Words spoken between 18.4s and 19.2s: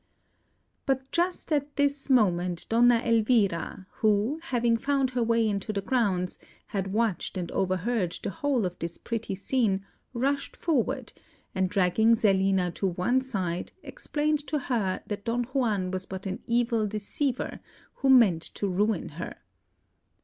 to ruin